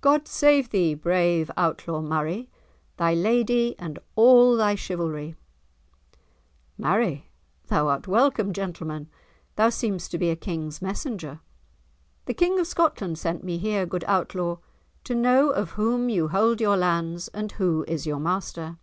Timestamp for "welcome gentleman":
8.08-9.10